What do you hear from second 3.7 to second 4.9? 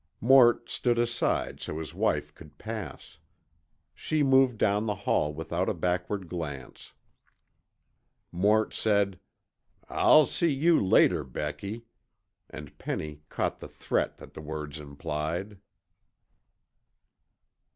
She moved down